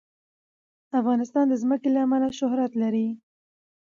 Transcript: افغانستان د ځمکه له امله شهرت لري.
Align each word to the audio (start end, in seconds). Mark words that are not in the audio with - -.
افغانستان 0.99 1.45
د 1.49 1.53
ځمکه 1.61 1.87
له 1.95 1.99
امله 2.05 2.27
شهرت 2.39 2.71
لري. 2.81 3.07